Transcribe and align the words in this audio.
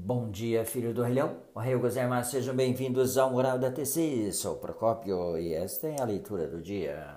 Bom 0.00 0.30
dia, 0.30 0.64
filho 0.64 0.94
do 0.94 1.02
Relhão. 1.02 1.38
Ohayou 1.52 1.80
gozaimasu, 1.80 2.30
sejam 2.30 2.54
bem-vindos 2.54 3.18
ao 3.18 3.32
Mural 3.32 3.58
da 3.58 3.68
TC. 3.68 4.30
Sou 4.32 4.54
Procópio 4.54 5.36
e 5.36 5.52
esta 5.52 5.88
é 5.88 6.00
a 6.00 6.04
leitura 6.04 6.46
do 6.46 6.62
dia. 6.62 7.16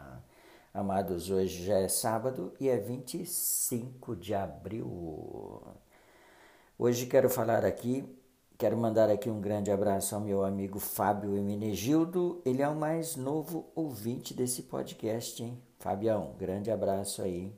Amados, 0.74 1.30
hoje 1.30 1.64
já 1.64 1.78
é 1.78 1.88
sábado 1.88 2.52
e 2.60 2.68
é 2.68 2.78
25 2.78 4.16
de 4.16 4.34
abril. 4.34 5.62
Hoje 6.78 7.06
quero 7.06 7.30
falar 7.30 7.64
aqui, 7.64 8.04
quero 8.58 8.76
mandar 8.76 9.12
aqui 9.12 9.30
um 9.30 9.40
grande 9.40 9.70
abraço 9.70 10.16
ao 10.16 10.22
meu 10.22 10.44
amigo 10.44 10.80
Fábio 10.80 11.38
Eminegildo. 11.38 12.42
Ele 12.44 12.64
é 12.64 12.68
o 12.68 12.76
mais 12.76 13.16
novo 13.16 13.72
ouvinte 13.76 14.34
desse 14.34 14.64
podcast, 14.64 15.42
hein? 15.44 15.62
Fabião, 15.78 16.34
grande 16.38 16.72
abraço 16.72 17.22
aí. 17.22 17.54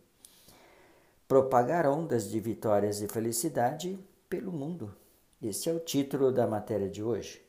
Propagar 1.29 1.87
ondas 1.87 2.29
de 2.29 2.41
vitórias 2.41 3.01
e 3.01 3.07
felicidade 3.07 3.97
pelo 4.29 4.51
mundo. 4.51 4.93
Este 5.43 5.69
é 5.69 5.73
o 5.73 5.79
título 5.79 6.31
da 6.31 6.47
matéria 6.47 6.89
de 6.89 7.03
hoje. 7.03 7.45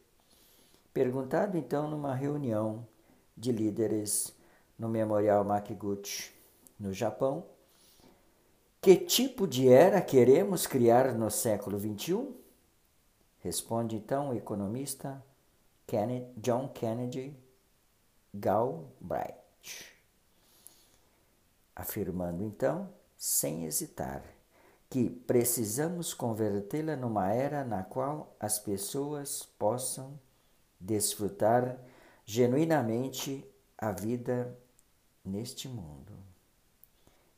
Perguntado 0.92 1.56
então 1.56 1.88
numa 1.88 2.12
reunião 2.12 2.84
de 3.36 3.52
líderes 3.52 4.34
no 4.76 4.88
Memorial 4.88 5.44
Makiguchi, 5.44 6.32
no 6.76 6.92
Japão, 6.92 7.46
que 8.82 8.96
tipo 8.96 9.46
de 9.46 9.68
era 9.68 10.02
queremos 10.02 10.66
criar 10.66 11.14
no 11.14 11.30
século 11.30 11.78
XXI? 11.78 12.34
Responde 13.38 13.94
então 13.94 14.30
o 14.30 14.34
economista 14.34 15.24
Kennedy, 15.86 16.32
John 16.36 16.66
Kennedy 16.70 17.38
Galbraith, 18.34 19.36
afirmando 21.76 22.42
então, 22.42 22.92
sem 23.16 23.64
hesitar, 23.64 24.24
que 24.94 25.10
precisamos 25.10 26.14
convertê-la 26.14 26.94
numa 26.94 27.32
era 27.32 27.64
na 27.64 27.82
qual 27.82 28.36
as 28.38 28.60
pessoas 28.60 29.42
possam 29.58 30.16
desfrutar 30.78 31.76
genuinamente 32.24 33.44
a 33.76 33.90
vida 33.90 34.56
neste 35.24 35.66
mundo, 35.66 36.12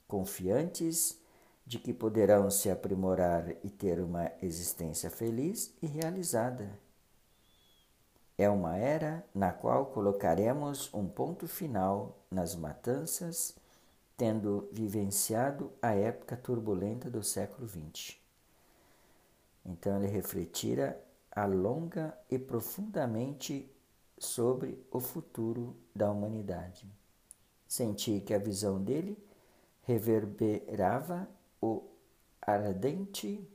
confiantes 0.06 1.18
de 1.66 1.78
que 1.78 1.94
poderão 1.94 2.50
se 2.50 2.68
aprimorar 2.68 3.48
e 3.64 3.70
ter 3.70 4.00
uma 4.00 4.30
existência 4.42 5.08
feliz 5.08 5.72
e 5.80 5.86
realizada. 5.86 6.78
É 8.36 8.50
uma 8.50 8.76
era 8.76 9.24
na 9.34 9.50
qual 9.50 9.86
colocaremos 9.86 10.92
um 10.92 11.08
ponto 11.08 11.48
final 11.48 12.18
nas 12.30 12.54
matanças 12.54 13.56
tendo 14.16 14.68
vivenciado 14.72 15.72
a 15.80 15.92
época 15.92 16.36
turbulenta 16.36 17.10
do 17.10 17.22
século 17.22 17.68
XX. 17.68 18.16
Então 19.64 19.98
ele 19.98 20.10
refletira 20.10 20.98
a 21.30 21.44
longa 21.44 22.16
e 22.30 22.38
profundamente 22.38 23.70
sobre 24.18 24.82
o 24.90 25.00
futuro 25.00 25.76
da 25.94 26.10
humanidade. 26.10 26.90
Senti 27.68 28.20
que 28.20 28.32
a 28.32 28.38
visão 28.38 28.82
dele 28.82 29.18
reverberava 29.82 31.28
o 31.60 31.82
ardente 32.40 33.46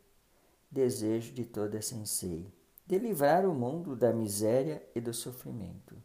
desejo 0.70 1.34
de 1.34 1.46
toda 1.46 1.82
sensei 1.82 2.52
de 2.92 3.00
livrar 3.00 3.46
o 3.46 3.54
mundo 3.54 3.96
da 3.96 4.12
miséria 4.12 4.84
e 4.94 5.00
do 5.00 5.14
sofrimento. 5.14 5.96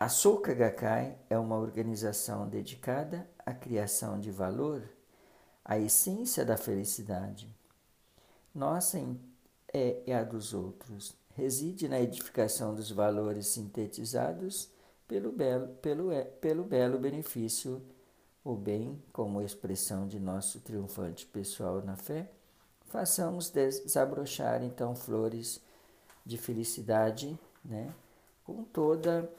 A 0.00 0.08
Soka 0.08 0.54
Gakkai 0.54 1.18
é 1.28 1.36
uma 1.36 1.58
organização 1.58 2.48
dedicada 2.48 3.28
à 3.44 3.52
criação 3.52 4.18
de 4.18 4.30
valor, 4.30 4.82
à 5.62 5.78
essência 5.78 6.42
da 6.42 6.56
felicidade. 6.56 7.54
Nossa 8.54 8.98
é, 9.70 10.02
a 10.14 10.24
dos 10.24 10.54
outros. 10.54 11.14
Reside 11.34 11.86
na 11.86 12.00
edificação 12.00 12.74
dos 12.74 12.90
valores 12.90 13.48
sintetizados 13.48 14.70
pelo 15.06 15.30
belo, 15.32 15.68
pelo, 15.82 16.10
é, 16.10 16.24
pelo 16.24 16.64
belo 16.64 16.98
benefício, 16.98 17.82
o 18.42 18.54
bem 18.54 18.98
como 19.12 19.42
expressão 19.42 20.08
de 20.08 20.18
nosso 20.18 20.60
triunfante 20.60 21.26
pessoal 21.26 21.82
na 21.82 21.94
fé. 21.94 22.26
Façamos 22.86 23.50
desabrochar 23.50 24.62
então 24.62 24.96
flores 24.96 25.60
de 26.24 26.38
felicidade, 26.38 27.38
né? 27.62 27.92
com 28.42 28.64
toda 28.64 29.30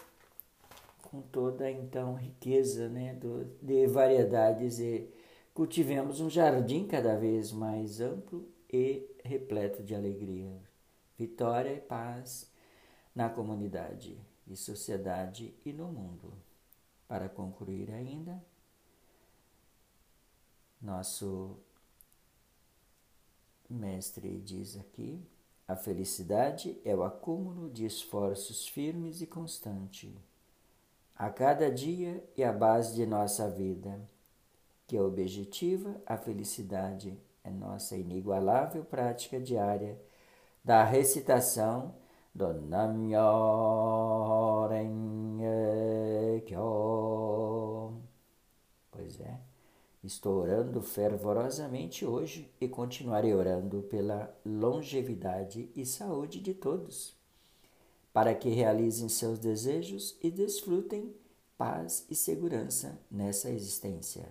com 1.11 1.21
toda 1.21 1.69
então 1.69 2.15
riqueza 2.15 2.87
né, 2.87 3.13
do, 3.15 3.43
de 3.61 3.85
variedades 3.85 4.79
e 4.79 5.13
cultivemos 5.53 6.21
um 6.21 6.29
jardim 6.29 6.87
cada 6.87 7.17
vez 7.17 7.51
mais 7.51 7.99
amplo 7.99 8.47
e 8.71 9.05
repleto 9.21 9.83
de 9.83 9.93
alegria, 9.93 10.57
vitória 11.17 11.73
e 11.73 11.81
paz 11.81 12.49
na 13.13 13.29
comunidade 13.29 14.17
e 14.47 14.55
sociedade 14.55 15.53
e 15.65 15.73
no 15.73 15.91
mundo. 15.91 16.33
Para 17.09 17.27
concluir 17.27 17.91
ainda, 17.91 18.41
nosso 20.81 21.57
mestre 23.69 24.39
diz 24.39 24.77
aqui: 24.77 25.21
a 25.67 25.75
felicidade 25.75 26.79
é 26.85 26.95
o 26.95 27.03
acúmulo 27.03 27.69
de 27.69 27.85
esforços 27.85 28.65
firmes 28.65 29.19
e 29.19 29.27
constantes 29.27 30.30
a 31.21 31.29
cada 31.29 31.69
dia 31.69 32.27
e 32.35 32.43
a 32.43 32.51
base 32.51 32.95
de 32.95 33.05
nossa 33.05 33.47
vida, 33.47 34.01
que 34.87 34.97
é 34.97 35.01
objetiva, 35.03 36.01
a 36.03 36.17
felicidade 36.17 37.15
é 37.43 37.51
nossa 37.51 37.95
inigualável 37.95 38.83
prática 38.83 39.39
diária 39.39 40.01
da 40.63 40.83
recitação 40.83 41.93
do 42.33 42.51
Namyo 42.53 43.19
Kyo. 46.43 48.01
Pois 48.89 49.19
é, 49.21 49.39
estou 50.03 50.41
orando 50.41 50.81
fervorosamente 50.81 52.03
hoje 52.03 52.51
e 52.59 52.67
continuarei 52.67 53.35
orando 53.35 53.83
pela 53.83 54.35
longevidade 54.43 55.71
e 55.75 55.85
saúde 55.85 56.39
de 56.39 56.55
todos 56.55 57.20
para 58.13 58.35
que 58.35 58.49
realizem 58.49 59.07
seus 59.07 59.39
desejos 59.39 60.17
e 60.21 60.29
desfrutem 60.29 61.15
paz 61.57 62.05
e 62.09 62.15
segurança 62.15 62.99
nessa 63.09 63.49
existência, 63.49 64.27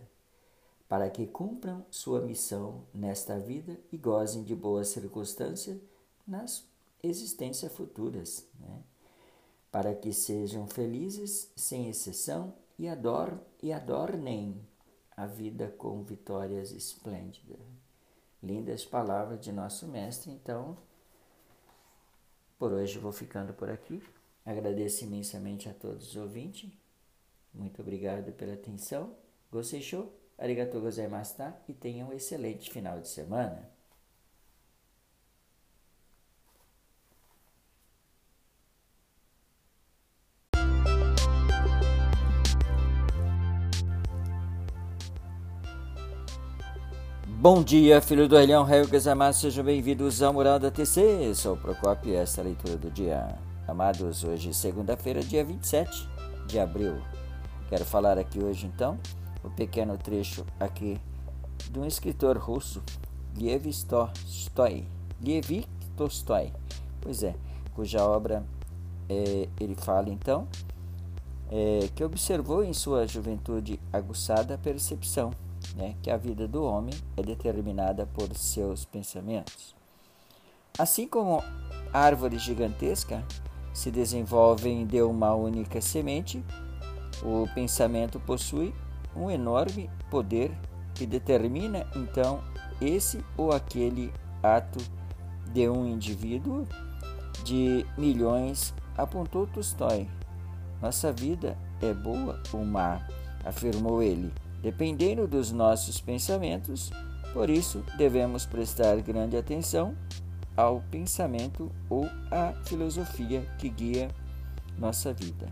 para 0.88 1.08
que 1.08 1.26
cumpram 1.26 1.86
sua 1.91 2.20
missão 2.20 2.84
nesta 2.92 3.38
vida 3.38 3.78
e 3.92 3.96
gozem 3.96 4.42
de 4.42 4.54
boas 4.54 4.88
circunstâncias 4.88 5.78
nas 6.26 6.64
existências 7.02 7.72
futuras, 7.72 8.46
né? 8.58 8.82
para 9.70 9.94
que 9.94 10.12
sejam 10.12 10.66
felizes 10.66 11.50
sem 11.54 11.88
exceção 11.88 12.52
e, 12.78 12.88
ador 12.88 13.38
e 13.62 13.72
adornem 13.72 14.60
a 15.16 15.26
vida 15.26 15.72
com 15.78 16.02
vitórias 16.02 16.72
esplêndidas. 16.72 17.60
Lindas 18.42 18.84
palavras 18.84 19.41
de 19.41 19.52
nosso 19.52 19.86
mestre, 19.86 20.30
então 20.30 20.76
por 22.60 22.75
hoje 22.75 22.98
vou 22.98 23.10
ficando 23.10 23.54
por 23.54 23.71
aqui. 23.71 24.03
Agradeço 24.44 25.04
imensamente 25.04 25.66
a 25.66 25.72
todos 25.72 26.10
os 26.10 26.16
ouvintes. 26.16 26.71
Muito 27.54 27.81
obrigado 27.81 28.32
pela 28.32 28.53
atenção. 28.53 29.16
Gostei 29.50 29.81
show? 29.81 30.15
Arigatou 30.37 30.82
gozaimashita 30.82 31.56
e 31.66 31.72
tenham 31.72 32.10
um 32.10 32.12
excelente 32.12 32.71
final 32.71 33.00
de 33.00 33.09
semana. 33.09 33.66
Bom 47.40 47.62
dia, 47.62 48.02
filho 48.02 48.28
do 48.28 48.38
Elhão, 48.38 48.64
Raio 48.64 48.86
Gazamados, 48.86 49.41
sejam 49.41 49.65
bem-vindos 49.65 50.20
ao 50.20 50.30
Mural 50.30 50.59
da 50.59 50.70
TC. 50.70 51.34
Sou 51.34 51.54
o 51.54 51.56
Procopio 51.56 52.12
e 52.12 52.16
esta 52.16 52.42
é 52.42 52.42
a 52.42 52.44
leitura 52.44 52.76
do 52.76 52.91
dia. 52.91 53.34
Amados, 53.66 54.22
hoje, 54.24 54.53
segunda-feira, 54.53 55.22
dia 55.22 55.42
27 55.42 56.06
de 56.47 56.60
abril. 56.60 57.00
Quero 57.70 57.82
falar 57.86 58.18
aqui 58.18 58.44
hoje, 58.44 58.66
então, 58.66 58.98
o 59.42 59.48
um 59.48 59.50
pequeno 59.53 59.97
trecho 59.97 60.44
aqui 60.60 61.00
de 61.70 61.78
um 61.78 61.86
escritor 61.86 62.36
russo, 62.36 62.82
Liev 63.34 63.65
Tolstói. 63.88 64.84
Liev 65.18 65.65
Tolstói, 65.97 66.53
pois 67.00 67.22
é, 67.22 67.34
cuja 67.74 68.04
obra 68.04 68.44
é, 69.09 69.48
ele 69.59 69.76
fala, 69.76 70.10
então, 70.10 70.47
é, 71.50 71.88
que 71.94 72.04
observou 72.04 72.62
em 72.62 72.74
sua 72.74 73.06
juventude 73.06 73.80
aguçada 73.91 74.56
a 74.56 74.59
percepção 74.59 75.30
né, 75.74 75.94
que 76.02 76.10
a 76.10 76.16
vida 76.16 76.46
do 76.46 76.64
homem 76.64 76.94
é 77.16 77.22
determinada 77.22 78.06
por 78.06 78.34
seus 78.36 78.84
pensamentos. 78.84 79.74
Assim 80.78 81.06
como 81.06 81.42
a 81.92 81.98
árvore 81.98 82.38
gigantesca 82.38 83.24
se 83.72 83.90
desenvolve 83.90 84.84
de 84.84 85.02
uma 85.02 85.34
única 85.34 85.80
semente, 85.80 86.42
o 87.22 87.46
pensamento 87.54 88.18
possui 88.20 88.74
um 89.14 89.30
enorme 89.30 89.90
poder 90.10 90.50
que 90.94 91.06
determina 91.06 91.86
então 91.94 92.42
esse 92.80 93.24
ou 93.36 93.52
aquele 93.52 94.12
ato 94.42 94.78
de 95.52 95.68
um 95.68 95.86
indivíduo 95.86 96.66
de 97.44 97.84
milhões, 97.96 98.74
apontou 98.96 99.46
Tolstói. 99.46 100.08
Nossa 100.80 101.12
vida 101.12 101.56
é 101.80 101.92
boa 101.92 102.42
ou 102.52 102.64
má, 102.64 103.06
afirmou 103.44 104.02
ele, 104.02 104.32
dependendo 104.62 105.27
dos 105.27 105.51
nossos 105.53 106.01
pensamentos, 106.01 106.91
por 107.33 107.48
isso 107.48 107.84
devemos 107.97 108.45
prestar 108.45 109.01
grande 109.01 109.36
atenção 109.36 109.95
ao 110.57 110.83
pensamento 110.91 111.71
ou 111.89 112.09
à 112.30 112.53
filosofia 112.65 113.42
que 113.59 113.68
guia 113.68 114.09
nossa 114.78 115.12
vida. 115.12 115.48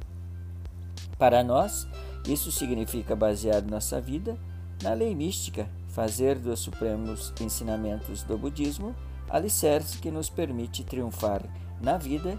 Para 1.16 1.42
nós, 1.42 1.86
isso 2.26 2.52
significa 2.52 3.16
basear 3.16 3.62
nossa 3.62 4.00
vida 4.00 4.36
na 4.82 4.92
lei 4.92 5.14
mística, 5.14 5.68
fazer 5.88 6.38
dos 6.38 6.60
supremos 6.60 7.32
ensinamentos 7.40 8.22
do 8.22 8.38
budismo 8.38 8.94
alicerce 9.28 9.98
que 9.98 10.10
nos 10.10 10.30
permite 10.30 10.84
triunfar 10.84 11.42
na 11.80 11.98
vida. 11.98 12.38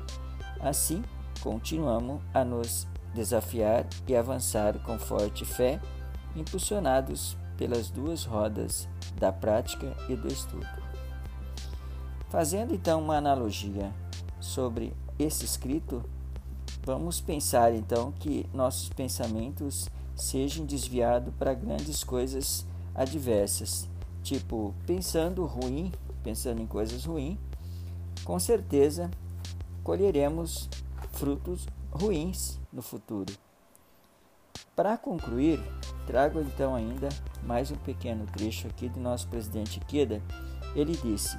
Assim, 0.59 1.03
continuamos 1.41 2.21
a 2.33 2.43
nos 2.43 2.87
desafiar 3.13 3.85
e 4.07 4.15
avançar 4.15 4.79
com 4.79 4.97
forte 4.97 5.45
fé, 5.45 5.79
impulsionados 6.35 7.37
pelas 7.57 7.89
duas 7.89 8.23
rodas 8.23 8.87
da 9.17 9.31
prática 9.31 9.95
e 10.07 10.15
do 10.15 10.27
estudo. 10.27 10.67
Fazendo 12.29 12.73
então 12.73 13.01
uma 13.01 13.17
analogia 13.17 13.91
sobre 14.39 14.93
esse 15.17 15.43
escrito, 15.43 16.03
vamos 16.85 17.19
pensar 17.19 17.73
então 17.73 18.11
que 18.13 18.45
nossos 18.53 18.89
pensamentos 18.89 19.89
sejam 20.15 20.65
desviados 20.65 21.33
para 21.37 21.53
grandes 21.53 22.03
coisas 22.03 22.65
adversas, 22.93 23.89
tipo 24.21 24.73
pensando 24.85 25.45
ruim, 25.45 25.91
pensando 26.23 26.61
em 26.61 26.67
coisas 26.67 27.05
ruins, 27.05 27.37
com 28.23 28.39
certeza 28.39 29.09
colheremos 29.83 30.69
frutos 31.11 31.65
ruins 31.91 32.59
no 32.71 32.81
futuro. 32.81 33.33
Para 34.75 34.97
concluir, 34.97 35.59
trago 36.09 36.41
então 36.41 36.73
ainda 36.73 37.07
mais 37.43 37.69
um 37.69 37.75
pequeno 37.75 38.25
trecho 38.25 38.67
aqui 38.67 38.89
do 38.89 38.99
nosso 38.99 39.27
presidente 39.27 39.79
Kida. 39.79 40.19
Ele 40.75 40.97
disse: 40.97 41.37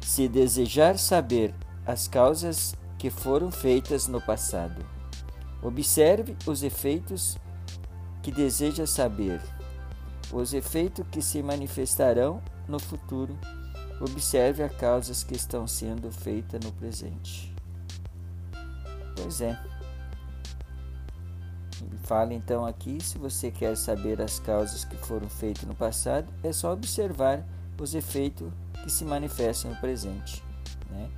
Se 0.00 0.28
desejar 0.28 0.96
saber 0.96 1.52
as 1.84 2.06
causas 2.06 2.72
que 2.96 3.10
foram 3.10 3.50
feitas 3.50 4.06
no 4.06 4.20
passado, 4.20 4.86
observe 5.60 6.36
os 6.46 6.62
efeitos 6.62 7.36
que 8.22 8.30
deseja 8.30 8.86
saber, 8.86 9.42
os 10.32 10.54
efeitos 10.54 11.04
que 11.10 11.20
se 11.20 11.42
manifestarão 11.42 12.40
no 12.68 12.78
futuro. 12.78 13.36
Observe 14.00 14.62
as 14.62 14.74
causas 14.76 15.22
que 15.22 15.34
estão 15.34 15.66
sendo 15.66 16.10
feitas 16.10 16.58
no 16.64 16.72
presente. 16.72 17.54
Pois 19.14 19.42
é. 19.42 19.69
Fala 22.02 22.34
então 22.34 22.64
aqui: 22.66 22.98
se 23.02 23.18
você 23.18 23.50
quer 23.50 23.76
saber 23.76 24.20
as 24.20 24.38
causas 24.38 24.84
que 24.84 24.96
foram 24.96 25.28
feitas 25.28 25.64
no 25.64 25.74
passado, 25.74 26.28
é 26.42 26.52
só 26.52 26.72
observar 26.72 27.44
os 27.78 27.94
efeitos 27.94 28.50
que 28.82 28.90
se 28.90 29.04
manifestam 29.04 29.70
no 29.70 29.76
presente. 29.78 30.42
Né? 30.90 31.10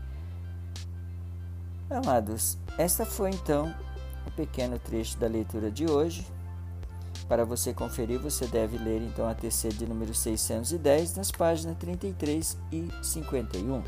Amados, 1.91 2.57
esta 2.79 3.05
foi 3.05 3.31
então 3.31 3.75
o 4.25 4.29
um 4.29 4.33
pequeno 4.33 4.79
trecho 4.79 5.19
da 5.19 5.27
leitura 5.27 5.71
de 5.71 5.87
hoje. 5.91 6.27
Para 7.29 7.45
você 7.45 7.73
conferir, 7.73 8.19
você 8.19 8.47
deve 8.47 8.77
ler 8.79 9.01
então 9.01 9.27
a 9.27 9.35
TC 9.35 9.71
de 9.71 9.87
número 9.87 10.15
610 10.15 11.17
nas 11.17 11.31
páginas 11.31 11.77
33 11.79 12.59
e 12.71 12.89
51. 13.03 13.83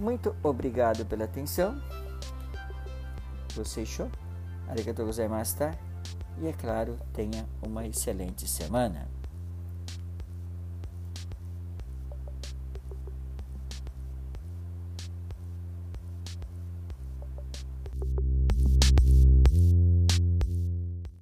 Muito 0.00 0.34
obrigado 0.42 1.04
pela 1.04 1.24
atenção. 1.24 1.80
Gozaimashita. 5.04 5.78
E 6.40 6.46
é 6.46 6.52
claro, 6.52 6.96
tenha 7.12 7.46
uma 7.62 7.86
excelente 7.86 8.48
semana. 8.48 9.08